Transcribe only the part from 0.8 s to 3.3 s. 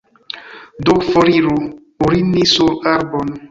Do foriru urini sur arbon!